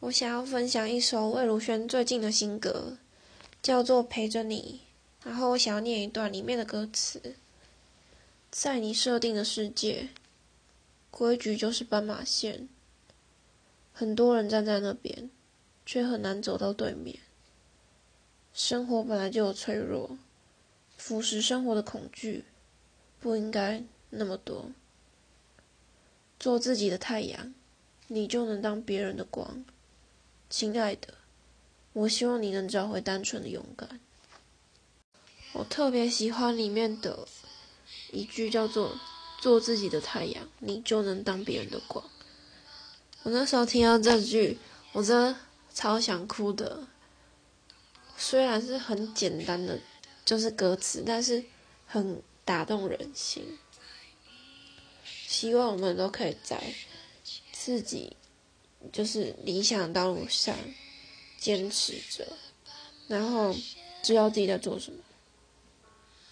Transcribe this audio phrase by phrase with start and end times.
[0.00, 2.96] 我想要分享一首魏如萱最近的新歌，
[3.62, 4.80] 叫做《陪着你》。
[5.28, 7.36] 然后我想要念一段里面的歌词：
[8.50, 10.08] 在你设定的世界，
[11.10, 12.66] 规矩就是斑马线。
[13.92, 15.28] 很多人站在那边，
[15.84, 17.18] 却很难走到对面。
[18.54, 20.16] 生活本来就有脆弱，
[20.96, 22.46] 腐蚀生活的恐惧
[23.20, 24.70] 不应该那么多。
[26.38, 27.52] 做自己的太阳，
[28.06, 29.62] 你就能当别人的光。
[30.50, 31.14] 亲爱的，
[31.92, 34.00] 我希望你能找回单纯的勇敢。
[35.52, 37.26] 我特别喜欢里面的
[38.10, 38.98] 一句叫做
[39.40, 42.04] “做自己的太阳，你就能当别人的光”。
[43.22, 44.58] 我那时候听到这句，
[44.90, 45.38] 我真的
[45.72, 46.84] 超想哭的。
[48.16, 49.78] 虽然是很简单的，
[50.24, 51.44] 就是歌词，但是
[51.86, 53.56] 很打动人心。
[55.04, 56.74] 希望我们都可以在
[57.52, 58.16] 自己
[58.92, 60.56] 就是理想道路上
[61.38, 62.26] 坚持着，
[63.08, 63.54] 然后
[64.02, 64.98] 知道自己在做什么。